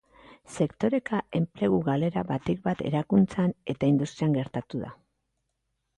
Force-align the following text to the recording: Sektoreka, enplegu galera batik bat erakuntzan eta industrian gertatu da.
Sektoreka, 0.53 1.19
enplegu 1.39 1.81
galera 1.89 2.23
batik 2.31 2.63
bat 2.69 2.83
erakuntzan 2.93 3.55
eta 3.75 3.91
industrian 3.95 4.35
gertatu 4.39 4.83
da. 4.87 4.91